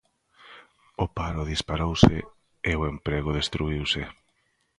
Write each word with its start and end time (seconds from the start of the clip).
O 1.03 1.05
paro 1.17 1.49
disparouse 1.51 2.15
e 2.71 2.73
o 2.79 2.81
emprego 2.93 3.31
destruíuse. 3.39 4.03